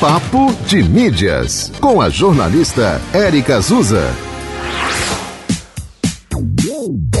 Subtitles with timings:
[0.00, 4.29] Papo de Mídias, com a jornalista Érica Azusa.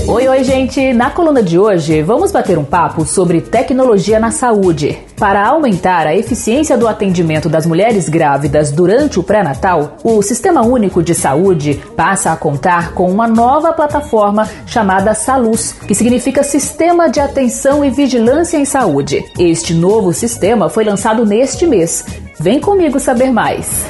[0.06, 0.92] Oi, oi, gente!
[0.92, 4.98] Na coluna de hoje, vamos bater um papo sobre tecnologia na saúde.
[5.16, 11.02] Para aumentar a eficiência do atendimento das mulheres grávidas durante o pré-natal, o Sistema Único
[11.02, 17.18] de Saúde passa a contar com uma nova plataforma chamada SALUS, que significa Sistema de
[17.18, 19.24] Atenção e Vigilância em Saúde.
[19.38, 22.04] Este novo sistema foi lançado neste mês.
[22.38, 23.86] Vem comigo saber mais.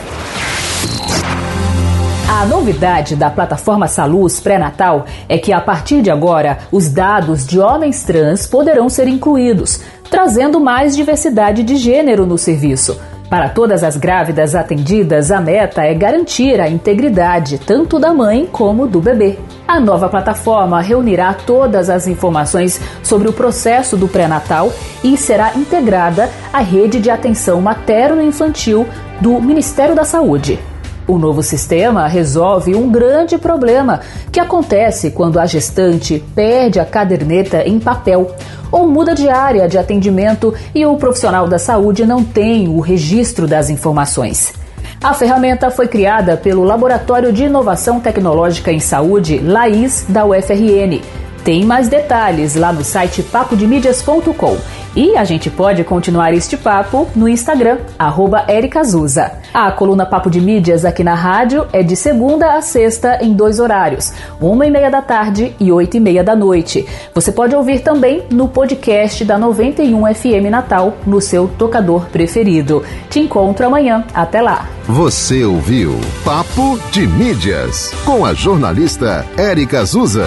[2.33, 7.59] A novidade da plataforma Saluz pré-natal é que a partir de agora os dados de
[7.59, 13.01] homens trans poderão ser incluídos, trazendo mais diversidade de gênero no serviço.
[13.29, 18.87] Para todas as grávidas atendidas, a meta é garantir a integridade tanto da mãe como
[18.87, 19.37] do bebê.
[19.67, 26.31] A nova plataforma reunirá todas as informações sobre o processo do pré-natal e será integrada
[26.53, 28.87] à rede de atenção materno-infantil
[29.21, 30.70] do Ministério da Saúde.
[31.11, 33.99] O novo sistema resolve um grande problema
[34.31, 38.31] que acontece quando a gestante perde a caderneta em papel
[38.71, 43.49] ou muda de área de atendimento e o profissional da saúde não tem o registro
[43.49, 44.55] das informações.
[45.03, 51.01] A ferramenta foi criada pelo Laboratório de Inovação Tecnológica em Saúde, LAIS, da UFRN.
[51.43, 54.57] Tem mais detalhes lá no site papodemídias.com
[54.95, 58.45] e a gente pode continuar este papo no Instagram, arroba
[58.77, 59.33] Azusa.
[59.53, 63.61] A coluna Papo de Mídias aqui na rádio é de segunda a sexta em dois
[63.61, 66.87] horários, uma e meia da tarde e oito e meia da noite.
[67.15, 72.83] Você pode ouvir também no podcast da 91 FM Natal, no seu tocador preferido.
[73.09, 74.05] Te encontro amanhã.
[74.15, 74.67] Até lá.
[74.87, 80.27] Você ouviu Papo de Mídias com a jornalista Érica Azusa.